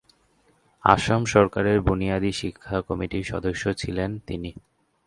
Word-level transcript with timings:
আসাম 0.83 1.21
সরকারের 1.25 1.77
বুনিয়াদি 1.81 2.31
শিক্ষা 2.31 2.77
কমিটির 2.81 3.23
সদস্য 3.23 3.63
ছিলেন 3.73 4.09
তিনি। 4.27 4.51